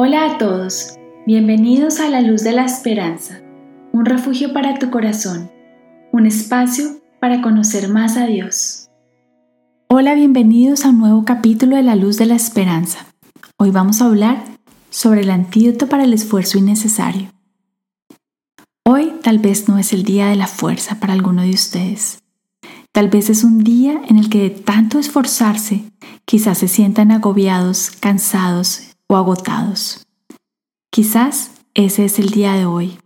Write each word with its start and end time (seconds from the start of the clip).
Hola 0.00 0.26
a 0.26 0.38
todos, 0.38 0.94
bienvenidos 1.26 1.98
a 1.98 2.08
la 2.08 2.20
luz 2.20 2.44
de 2.44 2.52
la 2.52 2.64
esperanza, 2.64 3.40
un 3.92 4.04
refugio 4.04 4.52
para 4.52 4.78
tu 4.78 4.92
corazón, 4.92 5.50
un 6.12 6.24
espacio 6.24 7.00
para 7.20 7.42
conocer 7.42 7.88
más 7.88 8.16
a 8.16 8.26
Dios. 8.26 8.86
Hola, 9.88 10.14
bienvenidos 10.14 10.84
a 10.84 10.90
un 10.90 11.00
nuevo 11.00 11.24
capítulo 11.24 11.74
de 11.74 11.82
la 11.82 11.96
luz 11.96 12.16
de 12.16 12.26
la 12.26 12.36
esperanza. 12.36 13.06
Hoy 13.56 13.72
vamos 13.72 14.00
a 14.00 14.04
hablar 14.04 14.44
sobre 14.88 15.22
el 15.22 15.30
antídoto 15.32 15.88
para 15.88 16.04
el 16.04 16.12
esfuerzo 16.12 16.58
innecesario. 16.58 17.32
Hoy 18.84 19.14
tal 19.24 19.40
vez 19.40 19.68
no 19.68 19.78
es 19.78 19.92
el 19.92 20.04
día 20.04 20.28
de 20.28 20.36
la 20.36 20.46
fuerza 20.46 21.00
para 21.00 21.12
alguno 21.12 21.42
de 21.42 21.50
ustedes. 21.50 22.22
Tal 22.92 23.08
vez 23.08 23.30
es 23.30 23.42
un 23.42 23.64
día 23.64 24.00
en 24.08 24.16
el 24.16 24.30
que 24.30 24.42
de 24.42 24.50
tanto 24.50 25.00
esforzarse 25.00 25.90
quizás 26.24 26.58
se 26.58 26.68
sientan 26.68 27.10
agobiados, 27.10 27.90
cansados 27.98 28.87
o 29.08 29.16
agotados. 29.16 30.06
Quizás 30.90 31.50
ese 31.74 32.04
es 32.04 32.18
el 32.18 32.30
día 32.30 32.52
de 32.54 32.66
hoy. 32.66 32.98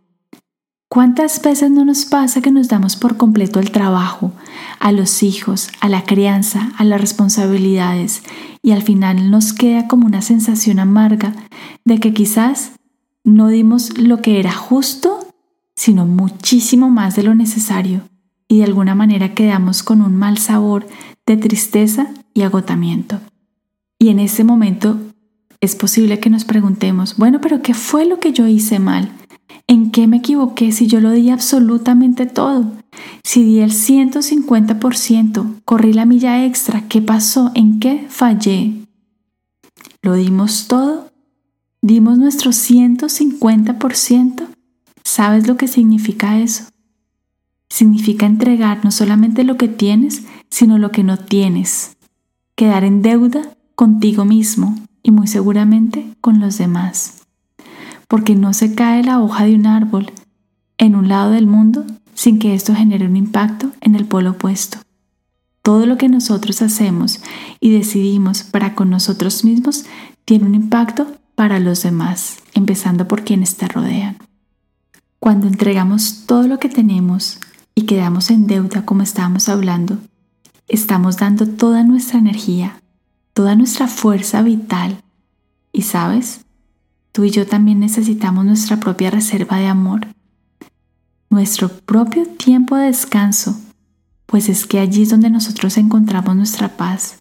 ¿Cuántas 0.88 1.41
veces 1.41 1.70
no 1.70 1.87
nos 1.87 2.05
pasa 2.05 2.43
que 2.43 2.51
nos 2.51 2.69
damos 2.69 2.97
por 2.97 3.16
completo 3.16 3.60
el 3.60 3.70
trabajo, 3.70 4.33
a 4.79 4.93
los 4.93 5.23
hijos, 5.23 5.70
a 5.80 5.88
la 5.88 6.05
crianza, 6.05 6.70
a 6.77 6.84
las 6.84 7.01
responsabilidades 7.01 8.23
y 8.62 8.73
al 8.73 8.83
final 8.83 9.30
nos 9.30 9.55
queda 9.55 9.88
como 9.88 10.07
una 10.07 10.20
sensación 10.20 10.79
amarga 10.79 11.33
de 11.87 11.98
que 11.98 12.12
quizás 12.12 12.73
no 13.24 13.48
dimos 13.48 13.98
lo 13.98 14.21
que 14.21 14.38
era 14.38 14.52
justo, 14.52 15.27
sino 15.74 16.05
muchísimo 16.05 16.91
más 16.91 17.16
de 17.16 17.23
lo 17.23 17.34
necesario 17.34 18.02
y 18.46 18.59
de 18.59 18.65
alguna 18.65 18.95
manera 18.95 19.32
quedamos 19.32 19.82
con 19.82 20.02
un 20.02 20.15
mal 20.15 20.37
sabor 20.37 20.87
de 21.24 21.38
tristeza 21.38 22.09
y 22.34 22.43
agotamiento. 22.43 23.19
Y 23.98 24.10
en 24.10 24.19
ese 24.19 24.45
momento 24.45 24.98
es 25.62 25.77
posible 25.77 26.19
que 26.19 26.29
nos 26.29 26.45
preguntemos, 26.45 27.16
bueno, 27.16 27.41
pero 27.41 27.62
¿qué 27.62 27.73
fue 27.73 28.05
lo 28.05 28.19
que 28.19 28.33
yo 28.33 28.48
hice 28.48 28.80
mal? 28.80 29.13
¿En 29.68 29.93
qué 29.93 30.09
me 30.09 30.16
equivoqué 30.16 30.73
si 30.73 30.88
yo 30.88 31.01
lo 31.01 31.13
di 31.13 31.30
absolutamente 31.30 32.27
todo? 32.27 32.73
Si 33.23 33.45
di 33.45 33.60
el 33.60 33.71
150%, 33.71 35.60
corrí 35.65 35.93
la 35.93 36.05
milla 36.05 36.45
extra, 36.45 36.88
¿qué 36.88 37.01
pasó? 37.01 37.52
¿En 37.55 37.79
qué 37.79 38.07
fallé? 38.09 38.73
¿Lo 40.02 40.15
dimos 40.15 40.66
todo? 40.66 41.13
¿Dimos 41.80 42.18
nuestro 42.18 42.51
150%? 42.51 44.49
¿Sabes 45.05 45.46
lo 45.46 45.57
que 45.57 45.68
significa 45.68 46.40
eso? 46.40 46.65
Significa 47.68 48.27
entregar 48.27 48.85
no 48.85 48.90
solamente 48.90 49.45
lo 49.45 49.57
que 49.57 49.68
tienes, 49.68 50.24
sino 50.51 50.79
lo 50.79 50.90
que 50.90 51.05
no 51.05 51.18
tienes. 51.18 51.96
Quedar 52.57 52.83
en 52.83 53.01
deuda 53.02 53.55
contigo 53.77 54.24
mismo, 54.24 54.77
muy 55.13 55.27
seguramente 55.29 56.07
con 56.21 56.41
los 56.41 56.59
demás. 56.59 57.23
Porque 58.09 58.35
no 58.35 58.52
se 58.52 58.74
cae 58.74 59.05
la 59.05 59.21
hoja 59.21 59.45
de 59.45 59.55
un 59.55 59.66
árbol 59.66 60.10
en 60.79 60.96
un 60.96 61.09
lado 61.09 61.30
del 61.30 61.46
mundo 61.46 61.87
sin 62.15 62.38
que 62.38 62.55
esto 62.55 62.74
genere 62.74 63.07
un 63.07 63.16
impacto 63.16 63.71
en 63.80 63.95
el 63.95 64.05
polo 64.05 64.33
opuesto. 64.33 64.78
Todo 65.62 65.87
lo 65.87 65.97
que 65.97 66.09
nosotros 66.09 66.60
hacemos 66.60 67.21
y 67.60 67.71
decidimos 67.71 68.43
para 68.43 68.75
con 68.75 68.91
nosotros 68.91 69.44
mismos 69.44 69.84
tiene 70.25 70.47
un 70.47 70.55
impacto 70.55 71.06
para 71.34 71.60
los 71.60 71.83
demás, 71.83 72.38
empezando 72.55 73.06
por 73.06 73.22
quienes 73.25 73.56
te 73.56 73.69
rodean. 73.69 74.19
Cuando 75.19 75.47
entregamos 75.47 76.25
todo 76.27 76.49
lo 76.49 76.59
que 76.59 76.69
tenemos 76.69 77.38
y 77.75 77.83
quedamos 77.83 78.31
en 78.31 78.47
deuda 78.49 78.84
como 78.84 79.03
estábamos 79.03 79.49
hablando, 79.49 79.99
estamos 80.66 81.16
dando 81.19 81.47
toda 81.47 81.84
nuestra 81.84 82.19
energía, 82.19 82.81
toda 83.33 83.55
nuestra 83.55 83.87
fuerza 83.87 84.43
vital. 84.43 85.03
Y 85.72 85.83
sabes, 85.83 86.44
tú 87.12 87.25
y 87.25 87.31
yo 87.31 87.47
también 87.47 87.81
necesitamos 87.81 88.44
nuestra 88.44 88.78
propia 88.78 89.11
reserva 89.11 89.59
de 89.59 89.66
amor, 89.66 90.06
nuestro 91.31 91.69
propio 91.69 92.27
tiempo 92.27 92.77
de 92.77 92.87
descanso, 92.87 93.59
pues 94.27 94.49
es 94.49 94.67
que 94.67 94.79
allí 94.79 95.03
es 95.03 95.11
donde 95.11 95.31
nosotros 95.31 95.77
encontramos 95.79 96.37
nuestra 96.37 96.77
paz. 96.77 97.19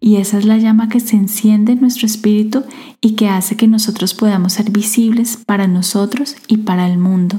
Y 0.00 0.16
esa 0.16 0.38
es 0.38 0.46
la 0.46 0.56
llama 0.56 0.88
que 0.88 0.98
se 0.98 1.16
enciende 1.16 1.72
en 1.72 1.80
nuestro 1.80 2.06
espíritu 2.06 2.64
y 3.00 3.16
que 3.16 3.28
hace 3.28 3.56
que 3.56 3.68
nosotros 3.68 4.14
podamos 4.14 4.54
ser 4.54 4.70
visibles 4.70 5.36
para 5.36 5.66
nosotros 5.66 6.36
y 6.48 6.58
para 6.58 6.88
el 6.88 6.98
mundo. 6.98 7.38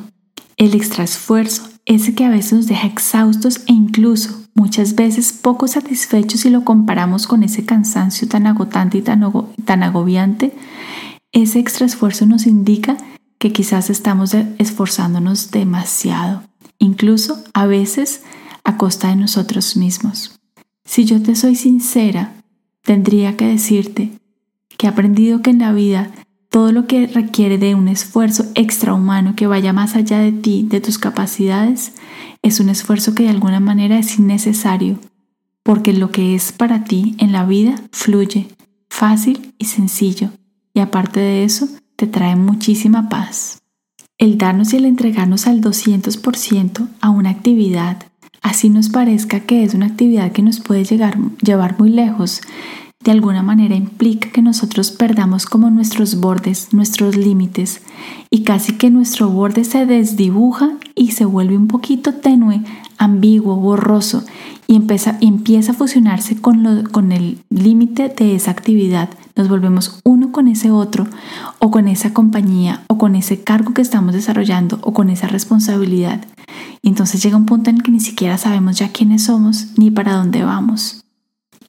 El 0.58 0.76
extra 0.76 1.04
esfuerzo, 1.04 1.70
ese 1.86 2.14
que 2.14 2.24
a 2.24 2.30
veces 2.30 2.54
nos 2.54 2.68
deja 2.68 2.88
exhaustos 2.88 3.62
e 3.68 3.74
incluso 3.74 4.41
muchas 4.54 4.96
veces 4.96 5.34
poco 5.34 5.68
satisfechos 5.68 6.42
si 6.42 6.50
lo 6.50 6.64
comparamos 6.64 7.28
con 7.28 7.44
ese 7.44 7.66
cansancio 7.66 8.28
tan 8.28 8.48
agotante 8.48 8.98
y 8.98 9.02
tan, 9.02 9.84
agobiante, 9.84 10.54
ese 11.32 11.60
extra 11.60 11.86
esfuerzo 11.86 12.26
nos 12.26 12.46
indica 12.46 12.98
que 13.38 13.52
quizás 13.52 13.90
estamos 13.90 14.34
esforzándonos 14.34 15.52
demasiado, 15.52 16.44
incluso 16.78 17.44
a 17.54 17.66
veces 17.66 18.24
a 18.64 18.78
costa 18.78 19.08
de 19.08 19.16
nosotros 19.16 19.78
mismos. 19.78 20.40
Si 20.86 21.06
yo 21.06 21.22
te 21.22 21.36
soy 21.36 21.56
sincera, 21.56 22.34
tendría 22.84 23.38
que 23.38 23.46
decirte 23.46 24.12
que 24.78 24.88
he 24.88 24.90
aprendido 24.90 25.42
que 25.42 25.52
en 25.52 25.60
la 25.60 25.72
vida 25.72 26.12
todo 26.50 26.74
lo 26.74 26.86
que 26.86 27.08
requiere 27.08 27.58
de 27.58 27.76
un 27.76 27.88
esfuerzo 27.88 28.46
extrahumano 28.56 29.36
que 29.36 29.48
vaya 29.48 29.72
más 29.72 29.96
allá 29.96 30.20
de 30.20 30.34
ti, 30.34 30.68
de 30.70 30.82
tus 30.82 30.98
capacidades, 30.98 31.94
es 32.42 32.60
un 32.60 32.70
esfuerzo 32.70 33.14
que 33.14 33.24
de 33.24 33.30
alguna 33.30 33.60
manera 33.60 33.98
es 34.00 34.18
innecesario, 34.18 35.00
porque 35.64 35.94
lo 35.94 36.12
que 36.12 36.36
es 36.36 36.52
para 36.52 36.84
ti 36.84 37.16
en 37.20 37.32
la 37.32 37.46
vida 37.46 37.76
fluye, 37.92 38.48
fácil 38.90 39.54
y 39.58 39.66
sencillo, 39.66 40.30
y 40.74 40.80
aparte 40.80 41.20
de 41.20 41.44
eso, 41.44 41.68
te 41.96 42.08
trae 42.08 42.36
muchísima 42.36 43.10
paz. 43.10 43.62
El 44.18 44.38
darnos 44.38 44.74
y 44.74 44.78
el 44.78 44.86
entregarnos 44.86 45.48
al 45.48 45.62
200% 45.62 46.88
a 47.00 47.10
una 47.10 47.30
actividad, 47.30 48.04
así 48.42 48.70
nos 48.70 48.90
parezca 48.90 49.42
que 49.42 49.64
es 49.64 49.74
una 49.74 49.88
actividad 49.88 50.32
que 50.32 50.42
nos 50.42 50.60
puede 50.60 50.84
llegar, 50.84 51.18
llevar 51.42 51.78
muy 51.80 51.90
lejos, 51.90 52.42
de 53.04 53.12
alguna 53.12 53.42
manera 53.42 53.76
implica 53.76 54.30
que 54.30 54.42
nosotros 54.42 54.92
perdamos 54.92 55.46
como 55.46 55.70
nuestros 55.72 56.20
bordes, 56.20 56.72
nuestros 56.72 57.16
límites, 57.18 57.82
y 58.30 58.44
casi 58.44 58.74
que 58.74 58.92
nuestro 58.92 59.30
borde 59.30 59.64
se 59.64 59.86
desdibuja 59.86 60.72
y 60.96 61.12
se 61.12 61.26
vuelve 61.26 61.58
un 61.58 61.68
poquito 61.68 62.14
tenue, 62.14 62.62
ambiguo, 62.98 63.56
borroso, 63.56 64.24
y 64.68 64.76
empieza, 64.76 65.18
a 65.72 65.74
fusionarse 65.74 66.40
con, 66.40 67.12
el 67.12 67.40
límite 67.50 68.10
de 68.10 68.36
esa 68.36 68.52
actividad. 68.52 69.10
Nos 69.36 69.50
volvemos 69.50 70.00
uno 70.06 70.32
con 70.32 70.48
ese 70.48 70.70
otro, 70.70 71.08
o 71.60 71.72
con 71.72 71.88
esa 71.88 72.14
compañía, 72.14 72.84
o 72.88 72.98
con 72.98 73.16
ese 73.16 73.44
cargo 73.44 73.74
que 73.74 73.82
estamos 73.82 74.14
desarrollando, 74.14 74.80
o 74.84 74.94
con 74.94 75.10
esa 75.10 75.28
responsabilidad. 75.28 76.22
Entonces 76.84 77.22
llega 77.24 77.38
un 77.38 77.48
punto 77.48 77.70
en 77.70 77.80
que 77.80 77.92
ni 77.92 78.00
siquiera 78.00 78.38
sabemos 78.38 78.78
ya 78.78 78.90
quiénes 78.90 79.24
somos 79.24 79.68
ni 79.78 79.90
para 79.90 80.14
dónde 80.14 80.44
vamos. 80.44 81.02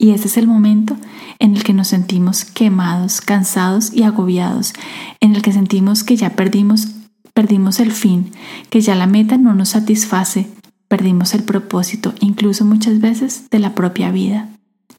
Y 0.02 0.10
ese 0.10 0.26
es 0.26 0.36
el 0.36 0.48
momento 0.48 0.96
en 1.38 1.54
el 1.54 1.62
que 1.62 1.72
nos 1.72 1.86
sentimos 1.86 2.44
quemados, 2.44 3.20
cansados 3.20 3.92
y 3.94 4.02
agobiados, 4.02 4.72
en 5.20 5.36
el 5.36 5.42
que 5.42 5.52
sentimos 5.52 6.02
que 6.02 6.16
ya 6.16 6.30
perdimos, 6.30 6.88
perdimos 7.32 7.78
el 7.78 7.92
fin, 7.92 8.32
que 8.68 8.80
ya 8.80 8.96
la 8.96 9.06
meta 9.06 9.38
no 9.38 9.54
nos 9.54 9.68
satisface, 9.68 10.50
perdimos 10.88 11.34
el 11.34 11.44
propósito, 11.44 12.14
incluso 12.18 12.64
muchas 12.64 13.00
veces 13.00 13.48
de 13.48 13.60
la 13.60 13.76
propia 13.76 14.10
vida. 14.10 14.48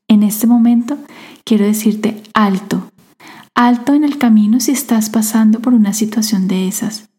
En 0.08 0.24
este 0.24 0.48
momento 0.48 0.98
quiero 1.44 1.66
decirte 1.66 2.24
alto, 2.34 2.90
alto 3.56 3.94
en 3.96 4.06
el 4.06 4.18
camino 4.18 4.62
si 4.62 4.72
estás 4.72 5.10
pasando 5.10 5.60
por 5.60 5.74
una 5.74 5.92
situación 5.92 6.48
de 6.48 6.70
esas. 6.70 7.10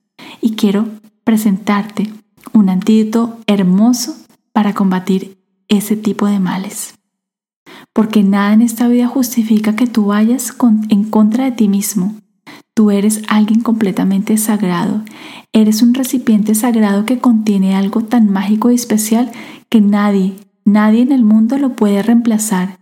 Y 0.40 0.52
quiero 0.52 0.88
presentarte 1.22 2.10
un 2.54 2.70
antídoto 2.70 3.40
hermoso 3.46 4.16
para 4.54 4.72
combatir 4.72 5.36
ese 5.68 5.96
tipo 5.96 6.26
de 6.26 6.40
males 6.40 6.94
porque 7.94 8.24
nada 8.24 8.52
en 8.52 8.60
esta 8.60 8.88
vida 8.88 9.06
justifica 9.06 9.76
que 9.76 9.86
tú 9.86 10.06
vayas 10.06 10.54
en 10.90 11.04
contra 11.04 11.44
de 11.44 11.52
ti 11.52 11.68
mismo. 11.68 12.16
Tú 12.74 12.90
eres 12.90 13.22
alguien 13.28 13.60
completamente 13.60 14.36
sagrado, 14.36 15.02
eres 15.52 15.80
un 15.80 15.94
recipiente 15.94 16.56
sagrado 16.56 17.06
que 17.06 17.20
contiene 17.20 17.76
algo 17.76 18.02
tan 18.02 18.28
mágico 18.28 18.72
y 18.72 18.74
especial 18.74 19.30
que 19.68 19.80
nadie, 19.80 20.34
nadie 20.64 21.02
en 21.02 21.12
el 21.12 21.22
mundo 21.22 21.56
lo 21.56 21.76
puede 21.76 22.02
reemplazar. 22.02 22.80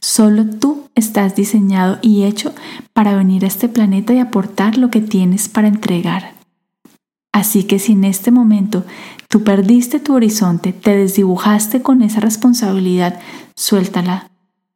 Solo 0.00 0.46
tú 0.46 0.84
estás 0.94 1.36
diseñado 1.36 1.98
y 2.00 2.22
hecho 2.22 2.54
para 2.94 3.14
venir 3.14 3.44
a 3.44 3.48
este 3.48 3.68
planeta 3.68 4.14
y 4.14 4.18
aportar 4.18 4.78
lo 4.78 4.88
que 4.88 5.02
tienes 5.02 5.50
para 5.50 5.68
entregar. 5.68 6.32
Así 7.32 7.64
que 7.64 7.78
si 7.78 7.92
en 7.92 8.04
este 8.04 8.30
momento 8.30 8.84
tú 9.28 9.44
perdiste 9.44 10.00
tu 10.00 10.14
horizonte, 10.14 10.72
te 10.72 10.96
desdibujaste 10.96 11.82
con 11.82 12.00
esa 12.00 12.20
responsabilidad, 12.20 13.20
suéltala, 13.56 14.30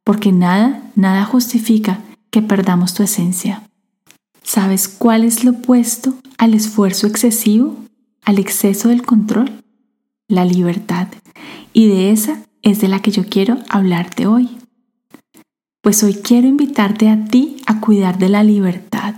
porque 0.09 0.31
nada, 0.31 0.81
nada 0.95 1.23
justifica 1.23 1.99
que 2.31 2.41
perdamos 2.41 2.95
tu 2.95 3.03
esencia. 3.03 3.61
¿Sabes 4.41 4.87
cuál 4.87 5.23
es 5.23 5.43
lo 5.43 5.51
opuesto 5.51 6.15
al 6.39 6.55
esfuerzo 6.55 7.05
excesivo, 7.05 7.75
al 8.25 8.39
exceso 8.39 8.89
del 8.89 9.03
control? 9.03 9.61
La 10.27 10.45
libertad. 10.45 11.09
Y 11.73 11.89
de 11.89 12.09
esa 12.09 12.41
es 12.63 12.81
de 12.81 12.87
la 12.87 13.03
que 13.03 13.11
yo 13.11 13.27
quiero 13.29 13.59
hablarte 13.69 14.25
hoy. 14.25 14.49
Pues 15.83 16.01
hoy 16.01 16.15
quiero 16.15 16.47
invitarte 16.47 17.07
a 17.07 17.25
ti 17.25 17.57
a 17.67 17.79
cuidar 17.79 18.17
de 18.17 18.29
la 18.29 18.43
libertad, 18.43 19.13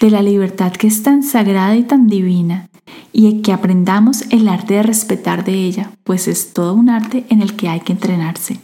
de 0.00 0.10
la 0.10 0.22
libertad 0.22 0.72
que 0.72 0.86
es 0.86 1.02
tan 1.02 1.24
sagrada 1.24 1.76
y 1.76 1.82
tan 1.82 2.06
divina, 2.06 2.70
y 3.12 3.42
que 3.42 3.52
aprendamos 3.52 4.22
el 4.30 4.48
arte 4.48 4.76
de 4.76 4.82
respetar 4.82 5.44
de 5.44 5.66
ella, 5.66 5.90
pues 6.04 6.26
es 6.26 6.54
todo 6.54 6.72
un 6.72 6.88
arte 6.88 7.26
en 7.28 7.42
el 7.42 7.54
que 7.54 7.68
hay 7.68 7.80
que 7.80 7.92
entrenarse. 7.92 8.60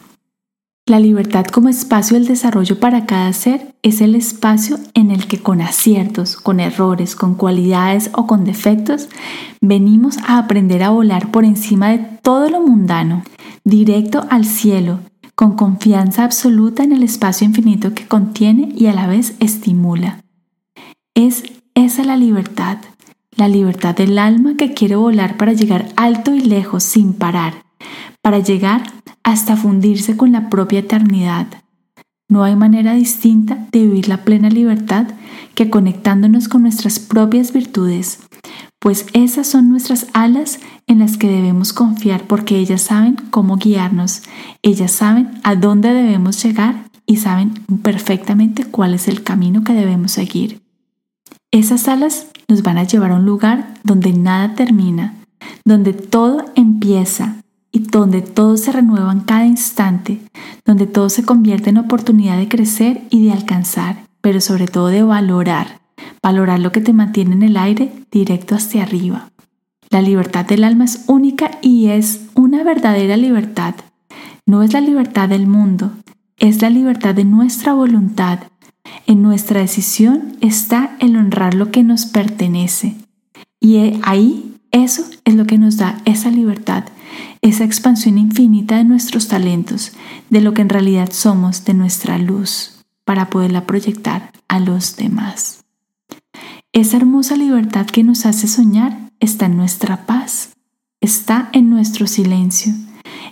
La 0.93 1.01
libertad 1.01 1.47
como 1.47 1.71
espacio 1.71 2.19
del 2.19 2.29
desarrollo 2.29 2.79
para 2.79 3.07
cada 3.07 3.33
ser 3.33 3.75
es 3.81 4.03
el 4.03 4.15
espacio 4.15 4.79
en 4.93 5.11
el 5.11 5.27
que 5.27 5.39
con 5.39 5.63
aciertos, 5.63 6.37
con 6.37 6.61
errores, 6.61 7.17
con 7.17 7.35
cualidades 7.35 8.11
o 8.13 8.27
con 8.27 8.45
defectos, 8.45 9.09
venimos 9.63 10.19
a 10.19 10.37
aprender 10.37 10.83
a 10.83 10.91
volar 10.91 11.31
por 11.31 11.47
encima 11.47 11.89
de 11.89 11.99
todo 12.21 12.51
lo 12.51 12.61
mundano, 12.61 13.23
directo 13.65 14.27
al 14.29 14.45
cielo, 14.45 15.01
con 15.35 15.57
confianza 15.57 16.25
absoluta 16.25 16.83
en 16.83 16.93
el 16.93 17.03
espacio 17.03 17.47
infinito 17.47 17.95
que 17.95 18.07
contiene 18.07 18.71
y 18.77 18.89
a 18.89 18.93
la 18.93 19.07
vez 19.07 19.35
estimula. 19.41 20.23
Es 21.15 21.43
esa 21.75 22.05
la 22.05 22.19
libertad, 22.19 22.77
la 23.35 23.49
libertad 23.49 23.97
del 23.97 24.19
alma 24.19 24.59
que 24.59 24.75
quiere 24.75 24.97
volar 24.97 25.39
para 25.39 25.55
llegar 25.55 25.89
alto 25.97 26.35
y 26.35 26.41
lejos 26.41 26.83
sin 26.83 27.15
parar, 27.15 27.65
para 28.21 28.41
llegar 28.41 29.02
hasta 29.25 29.57
fundirse 29.57 30.17
con 30.17 30.33
la 30.33 30.51
propia 30.51 30.81
eternidad. 30.81 31.47
No 32.29 32.45
hay 32.45 32.57
manera 32.57 32.95
distinta 32.95 33.67
de 33.73 33.81
vivir 33.81 34.09
la 34.09 34.25
plena 34.25 34.49
libertad 34.49 35.07
que 35.55 35.69
conectándonos 35.69 36.49
con 36.49 36.63
nuestras 36.63 36.99
propias 36.99 37.53
virtudes, 37.53 38.21
pues 38.83 39.07
esas 39.13 39.47
son 39.47 39.69
nuestras 39.69 40.07
alas 40.13 40.59
en 40.87 40.99
las 40.99 41.17
que 41.17 41.29
debemos 41.29 41.73
confiar 41.73 42.25
porque 42.25 42.59
ellas 42.59 42.83
saben 42.83 43.17
cómo 43.31 43.57
guiarnos, 43.57 44.23
ellas 44.63 44.91
saben 44.91 45.31
a 45.45 45.55
dónde 45.55 45.93
debemos 45.93 46.43
llegar 46.43 46.91
y 47.07 47.19
saben 47.19 47.53
perfectamente 47.83 48.65
cuál 48.65 48.95
es 48.95 49.07
el 49.07 49.23
camino 49.23 49.63
que 49.63 49.73
debemos 49.73 50.13
seguir. 50.13 50.63
Esas 51.53 51.87
alas 51.87 52.27
nos 52.49 52.63
van 52.63 52.79
a 52.79 52.85
llevar 52.85 53.13
a 53.13 53.17
un 53.17 53.27
lugar 53.27 53.75
donde 53.85 54.13
nada 54.13 54.55
termina, 54.55 55.15
donde 55.65 55.93
todo 55.93 56.47
empieza, 56.57 57.37
y 57.73 57.81
donde 57.81 58.21
todo 58.21 58.59
se 58.59 58.71
renueva 58.71 59.11
en 59.11 59.21
cada 59.21 59.47
instante, 59.47 60.21
donde 60.65 60.87
todo 60.87 61.09
se 61.09 61.25
convierte 61.25 61.71
en 61.71 61.79
oportunidad 61.79 62.37
de 62.37 62.49
crecer 62.49 63.03
y 63.11 63.25
de 63.25 63.33
alcanzar, 63.33 64.07
pero 64.21 64.41
sobre 64.41 64.69
todo 64.69 64.89
de 64.89 65.03
valorar, 65.03 65.81
valorar 66.23 66.61
lo 66.61 66.71
que 66.71 66.83
te 66.83 66.93
mantiene 66.93 67.35
en 67.35 67.43
el 67.43 67.57
aire 67.57 67.91
directo 68.11 68.55
hacia 68.55 68.83
arriba. 68.83 69.31
La 69.89 70.03
libertad 70.03 70.47
del 70.47 70.65
alma 70.65 70.85
es 70.85 71.05
única 71.07 71.51
y 71.63 71.89
es 71.89 72.27
una 72.35 72.63
verdadera 72.63 73.17
libertad. 73.17 73.75
No 74.47 74.63
es 74.63 74.73
la 74.73 74.81
libertad 74.81 75.29
del 75.29 75.47
mundo, 75.47 75.93
es 76.39 76.61
la 76.61 76.71
libertad 76.71 77.15
de 77.15 77.25
nuestra 77.25 77.73
voluntad. 77.73 78.41
En 79.07 79.23
nuestra 79.23 79.61
decisión 79.61 80.37
está 80.41 80.97
el 80.99 81.17
honrar 81.17 81.55
lo 81.55 81.71
que 81.71 81.83
nos 81.83 82.07
pertenece. 82.07 82.97
Y 83.61 84.01
ahí 84.03 84.57
eso 84.71 85.05
es 85.25 85.35
lo 85.35 85.47
que 85.47 85.59
nos 85.59 85.77
da 85.77 86.01
esa 86.05 86.31
libertad, 86.31 86.85
esa 87.41 87.65
expansión 87.65 88.19
infinita 88.19 88.77
de 88.77 88.85
nuestros 88.85 89.29
talentos, 89.29 89.93
de 90.31 90.41
lo 90.41 90.55
que 90.55 90.63
en 90.63 90.69
realidad 90.69 91.11
somos, 91.13 91.65
de 91.65 91.75
nuestra 91.75 92.19
luz, 92.19 92.83
para 93.05 93.31
poderla 93.31 93.67
proyectar 93.67 94.33
a 94.49 94.61
los 94.61 94.97
demás. 94.97 95.65
Esa 96.73 96.97
hermosa 96.97 97.37
libertad 97.37 97.87
que 97.87 98.03
nos 98.03 98.27
hace 98.27 98.49
soñar 98.49 99.11
está 99.21 99.47
en 99.47 99.57
nuestra 99.57 100.07
paz, 100.07 100.55
está 101.01 101.51
en 101.53 101.71
nuestro 101.71 102.07
silencio, 102.07 102.73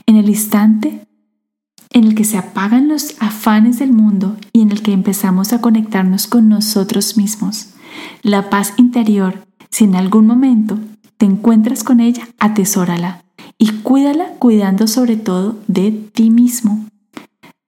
en 0.06 0.16
el 0.16 0.28
instante 0.28 1.06
en 1.92 2.04
el 2.04 2.14
que 2.14 2.24
se 2.24 2.38
apagan 2.38 2.88
los 2.88 3.16
afanes 3.20 3.78
del 3.78 3.92
mundo 3.92 4.36
y 4.52 4.62
en 4.62 4.70
el 4.70 4.82
que 4.82 4.92
empezamos 4.92 5.52
a 5.52 5.60
conectarnos 5.60 6.26
con 6.26 6.48
nosotros 6.48 7.16
mismos. 7.16 7.70
La 8.22 8.48
paz 8.48 8.74
interior, 8.76 9.44
si 9.70 9.84
en 9.84 9.96
algún 9.96 10.26
momento 10.26 10.78
te 11.20 11.26
encuentras 11.26 11.84
con 11.84 12.00
ella, 12.00 12.26
atesórala 12.38 13.22
y 13.58 13.72
cuídala 13.82 14.30
cuidando 14.38 14.86
sobre 14.86 15.16
todo 15.18 15.58
de 15.68 15.90
ti 15.90 16.30
mismo. 16.30 16.86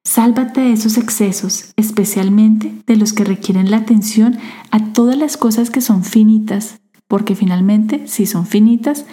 Sálvate 0.05 0.63
de 0.63 0.73
esos 0.73 0.97
excesos, 0.97 1.75
especialmente 1.77 2.73
de 2.87 2.97
los 2.97 3.13
que 3.13 3.25
requieren 3.25 3.71
la 3.71 3.77
atención 3.77 4.39
a 4.71 4.95
todas 4.95 5.19
las 5.19 5.37
cosas 5.37 5.69
que 5.69 5.83
son 5.83 6.03
finitas, 6.03 6.81
porque 7.09 7.35
finalmente, 7.35 8.09
si 8.09 8.25
son 8.25 8.47
finitas, 8.47 9.05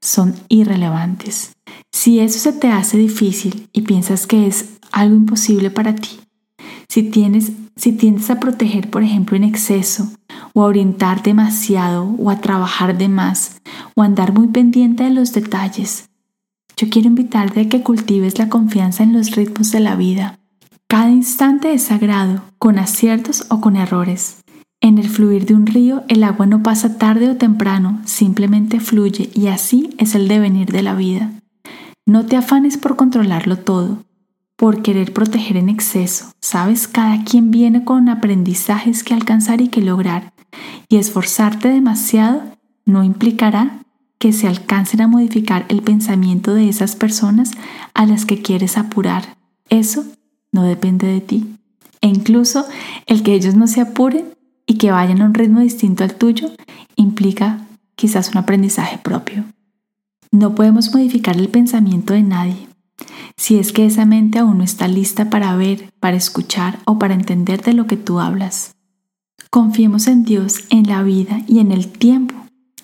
son 0.00 0.36
irrelevantes. 0.48 1.56
Si 1.90 2.20
eso 2.20 2.38
se 2.38 2.52
te 2.52 2.68
hace 2.68 2.98
difícil 2.98 3.68
y 3.72 3.82
piensas 3.82 4.28
que 4.28 4.46
es 4.46 4.78
algo 4.92 5.16
imposible 5.16 5.70
para 5.72 5.96
ti, 5.96 6.20
si 6.88 7.04
tienes 7.04 7.52
si 7.78 7.92
tiendes 7.92 8.28
a 8.28 8.40
proteger, 8.40 8.90
por 8.90 9.04
ejemplo, 9.04 9.36
en 9.36 9.44
exceso, 9.44 10.10
o 10.52 10.62
a 10.62 10.66
orientar 10.66 11.22
demasiado, 11.22 12.04
o 12.18 12.28
a 12.28 12.40
trabajar 12.40 12.98
de 12.98 13.08
más, 13.08 13.60
o 13.94 14.02
a 14.02 14.04
andar 14.04 14.32
muy 14.32 14.48
pendiente 14.48 15.04
de 15.04 15.10
los 15.10 15.32
detalles, 15.32 16.08
yo 16.76 16.88
quiero 16.90 17.08
invitarte 17.08 17.60
a 17.60 17.68
que 17.68 17.82
cultives 17.82 18.38
la 18.38 18.48
confianza 18.48 19.02
en 19.02 19.12
los 19.12 19.32
ritmos 19.32 19.70
de 19.70 19.80
la 19.80 19.96
vida. 19.96 20.38
Cada 20.88 21.10
instante 21.10 21.72
es 21.72 21.84
sagrado, 21.84 22.42
con 22.58 22.78
aciertos 22.78 23.46
o 23.48 23.60
con 23.60 23.76
errores. 23.76 24.42
En 24.80 24.98
el 24.98 25.08
fluir 25.08 25.44
de 25.44 25.54
un 25.54 25.66
río, 25.66 26.04
el 26.08 26.22
agua 26.22 26.46
no 26.46 26.62
pasa 26.62 26.98
tarde 26.98 27.30
o 27.30 27.36
temprano, 27.36 28.00
simplemente 28.04 28.80
fluye 28.80 29.30
y 29.34 29.48
así 29.48 29.90
es 29.98 30.14
el 30.14 30.28
devenir 30.28 30.70
de 30.70 30.82
la 30.82 30.94
vida. 30.94 31.32
No 32.06 32.26
te 32.26 32.36
afanes 32.36 32.76
por 32.76 32.96
controlarlo 32.96 33.56
todo, 33.56 34.04
por 34.58 34.82
querer 34.82 35.12
proteger 35.12 35.56
en 35.56 35.68
exceso. 35.68 36.32
Sabes, 36.40 36.88
cada 36.88 37.22
quien 37.22 37.52
viene 37.52 37.84
con 37.84 38.08
aprendizajes 38.08 39.04
que 39.04 39.14
alcanzar 39.14 39.60
y 39.60 39.68
que 39.68 39.80
lograr, 39.80 40.32
y 40.88 40.96
esforzarte 40.96 41.68
demasiado 41.68 42.42
no 42.84 43.04
implicará 43.04 43.84
que 44.18 44.32
se 44.32 44.48
alcancen 44.48 45.00
a 45.00 45.06
modificar 45.06 45.64
el 45.68 45.82
pensamiento 45.82 46.54
de 46.54 46.68
esas 46.68 46.96
personas 46.96 47.52
a 47.94 48.04
las 48.04 48.26
que 48.26 48.42
quieres 48.42 48.76
apurar. 48.76 49.36
Eso 49.68 50.04
no 50.50 50.64
depende 50.64 51.06
de 51.06 51.20
ti. 51.20 51.46
E 52.00 52.08
incluso 52.08 52.66
el 53.06 53.22
que 53.22 53.34
ellos 53.34 53.54
no 53.54 53.68
se 53.68 53.80
apuren 53.80 54.24
y 54.66 54.74
que 54.74 54.90
vayan 54.90 55.22
a 55.22 55.26
un 55.26 55.34
ritmo 55.34 55.60
distinto 55.60 56.02
al 56.02 56.16
tuyo 56.16 56.50
implica 56.96 57.64
quizás 57.94 58.30
un 58.30 58.38
aprendizaje 58.38 58.98
propio. 58.98 59.44
No 60.32 60.56
podemos 60.56 60.92
modificar 60.92 61.36
el 61.36 61.48
pensamiento 61.48 62.12
de 62.12 62.22
nadie. 62.24 62.67
Si 63.38 63.58
es 63.58 63.72
que 63.72 63.86
esa 63.86 64.04
mente 64.04 64.40
aún 64.40 64.58
no 64.58 64.64
está 64.64 64.88
lista 64.88 65.30
para 65.30 65.56
ver, 65.56 65.90
para 66.00 66.18
escuchar 66.18 66.78
o 66.84 66.98
para 66.98 67.14
entender 67.14 67.62
de 67.62 67.72
lo 67.72 67.86
que 67.86 67.96
tú 67.96 68.20
hablas. 68.20 68.72
Confiemos 69.48 70.08
en 70.08 70.24
Dios, 70.24 70.64
en 70.68 70.86
la 70.86 71.02
vida 71.02 71.40
y 71.46 71.60
en 71.60 71.72
el 71.72 71.88
tiempo 71.88 72.34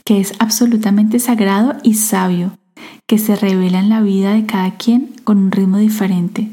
que 0.04 0.20
es 0.20 0.34
absolutamente 0.38 1.18
sagrado 1.18 1.76
y 1.82 1.94
sabio, 1.94 2.58
que 3.06 3.18
se 3.18 3.36
revela 3.36 3.80
en 3.80 3.88
la 3.88 4.02
vida 4.02 4.34
de 4.34 4.44
cada 4.44 4.76
quien 4.76 5.10
con 5.24 5.38
un 5.38 5.50
ritmo 5.50 5.78
diferente. 5.78 6.50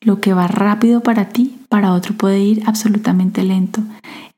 Lo 0.00 0.20
que 0.20 0.34
va 0.34 0.46
rápido 0.46 1.02
para 1.02 1.28
ti, 1.28 1.58
para 1.68 1.92
otro 1.92 2.14
puede 2.14 2.40
ir 2.40 2.62
absolutamente 2.66 3.44
lento. 3.44 3.82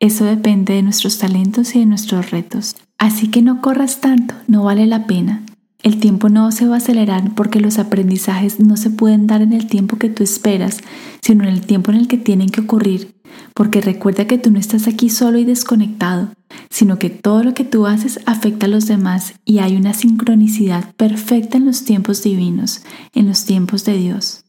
Eso 0.00 0.24
depende 0.24 0.74
de 0.74 0.82
nuestros 0.82 1.18
talentos 1.18 1.74
y 1.74 1.80
de 1.80 1.86
nuestros 1.86 2.30
retos. 2.30 2.74
Así 2.98 3.28
que 3.28 3.42
no 3.42 3.60
corras 3.60 4.00
tanto, 4.00 4.34
no 4.46 4.64
vale 4.64 4.86
la 4.86 5.06
pena. 5.06 5.42
El 5.84 6.00
tiempo 6.00 6.28
no 6.28 6.50
se 6.50 6.66
va 6.66 6.74
a 6.74 6.78
acelerar 6.78 7.32
porque 7.36 7.60
los 7.60 7.78
aprendizajes 7.78 8.58
no 8.58 8.76
se 8.76 8.90
pueden 8.90 9.28
dar 9.28 9.40
en 9.40 9.52
el 9.52 9.68
tiempo 9.68 9.98
que 9.98 10.08
tú 10.08 10.24
esperas, 10.24 10.78
sino 11.22 11.44
en 11.44 11.50
el 11.50 11.60
tiempo 11.60 11.92
en 11.92 11.98
el 11.98 12.08
que 12.08 12.18
tienen 12.18 12.48
que 12.48 12.62
ocurrir. 12.62 13.14
Porque 13.54 13.80
recuerda 13.80 14.26
que 14.26 14.38
tú 14.38 14.50
no 14.50 14.58
estás 14.58 14.88
aquí 14.88 15.10
solo 15.10 15.38
y 15.38 15.44
desconectado 15.44 16.30
sino 16.70 16.98
que 16.98 17.10
todo 17.10 17.42
lo 17.44 17.54
que 17.54 17.64
tú 17.64 17.86
haces 17.86 18.20
afecta 18.26 18.66
a 18.66 18.68
los 18.68 18.86
demás 18.86 19.34
y 19.44 19.58
hay 19.58 19.76
una 19.76 19.94
sincronicidad 19.94 20.94
perfecta 20.96 21.56
en 21.56 21.66
los 21.66 21.84
tiempos 21.84 22.22
divinos, 22.22 22.82
en 23.12 23.26
los 23.26 23.44
tiempos 23.44 23.84
de 23.84 23.96
Dios. 23.96 24.44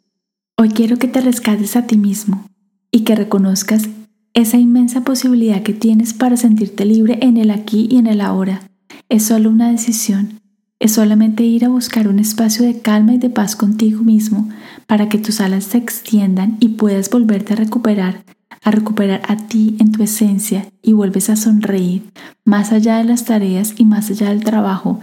Hoy 0.58 0.70
quiero 0.70 0.98
que 0.98 1.08
te 1.08 1.22
rescates 1.22 1.76
a 1.76 1.86
ti 1.86 1.98
mismo 1.98 2.46
y 2.92 3.02
que 3.02 3.16
reconozcas 3.16 3.90
esa 4.34 4.58
inmensa 4.58 5.04
posibilidad 5.04 5.64
que 5.64 5.74
tienes 5.74 6.14
para 6.14 6.38
sentirte 6.38 6.86
libre 6.86 7.20
en 7.22 7.38
el 7.38 7.52
aquí 7.52 7.88
y 7.90 7.98
en 7.98 8.08
el 8.08 8.22
ahora. 8.22 8.62
Es 9.10 9.26
solo 9.26 9.50
una 9.50 9.72
decisión. 9.72 10.40
Es 10.80 10.94
solamente 10.94 11.44
ir 11.44 11.66
a 11.66 11.70
buscar 11.70 12.08
un 12.08 12.20
espacio 12.20 12.66
de 12.66 12.82
calma 12.82 13.14
y 13.14 13.18
de 13.18 13.30
paz 13.30 13.56
contigo 13.56 14.04
mismo 14.04 14.50
para 14.88 15.10
que 15.10 15.18
tus 15.18 15.42
alas 15.42 15.64
se 15.64 15.78
extiendan 15.78 16.58
y 16.60 16.70
puedas 16.70 17.10
volverte 17.10 17.54
a 17.54 17.56
recuperar 17.56 18.24
a 18.66 18.72
recuperar 18.72 19.22
a 19.28 19.38
ti 19.38 19.78
en 19.80 19.92
tu 19.92 20.04
esencia 20.04 20.68
y 20.82 20.94
vuelves 20.94 21.30
a 21.30 21.36
sonreír 21.36 22.04
más 22.44 22.72
allá 22.72 22.98
de 22.98 23.04
las 23.04 23.24
tareas 23.24 23.76
y 23.78 23.86
más 23.86 24.10
allá 24.10 24.30
del 24.30 24.44
trabajo. 24.44 25.00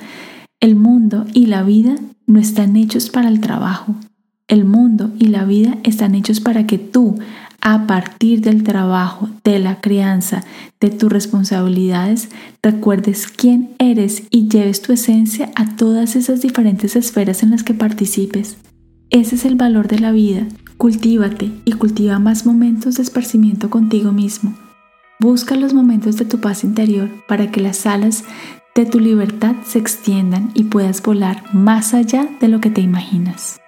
El 0.61 0.75
mundo 0.75 1.26
y 1.33 1.47
la 1.47 1.62
vida 1.62 1.95
no 2.26 2.41
están 2.41 2.76
hechos 2.76 3.09
para 3.09 3.29
el 3.29 3.41
trabajo. 3.41 3.95
El 4.52 4.66
mundo 4.66 5.11
y 5.18 5.28
la 5.28 5.47
vida 5.47 5.78
están 5.82 6.14
hechos 6.14 6.40
para 6.40 6.66
que 6.66 6.76
tú, 6.76 7.18
a 7.62 7.87
partir 7.87 8.42
del 8.42 8.64
trabajo, 8.64 9.30
de 9.44 9.59
la 9.59 9.80
crianza, 9.80 10.44
de 10.78 10.90
tus 10.90 11.11
responsabilidades, 11.11 12.28
recuerdes 12.62 13.28
quién 13.28 13.71
eres 13.78 14.25
y 14.28 14.49
lleves 14.49 14.82
tu 14.82 14.92
esencia 14.92 15.50
a 15.54 15.75
todas 15.76 16.16
esas 16.16 16.42
diferentes 16.42 16.97
esferas 16.97 17.42
en 17.42 17.50
las 17.50 17.62
que 17.62 17.73
participes. 17.73 18.59
Ese 19.09 19.37
es 19.37 19.47
el 19.47 19.54
valor 19.54 19.88
de 19.88 20.00
la 20.00 20.12
vida 20.12 20.47
Cultívate 20.76 21.50
y 21.64 21.73
cultiva 21.73 22.18
más 22.18 22.44
momentos 22.44 22.97
de 22.97 23.04
esparcimiento 23.04 23.71
contigo 23.71 24.12
mismo. 24.12 24.52
Busca 25.18 25.56
los 25.56 25.73
momentos 25.73 26.18
de 26.18 26.26
tu 26.26 26.40
paz 26.40 26.62
interior 26.62 27.09
para 27.26 27.50
que 27.50 27.62
las 27.62 27.87
alas 27.87 28.25
de 28.75 28.85
tu 28.85 29.00
libertad 29.00 29.56
se 29.64 29.78
extiendan 29.78 30.50
y 30.52 30.64
puedas 30.64 31.02
volar 31.02 31.42
más 31.54 31.94
allá 31.94 32.28
de 32.38 32.49
lo 32.49 32.61
que 32.61 32.68
te 32.68 32.82
imaginas. 32.82 33.62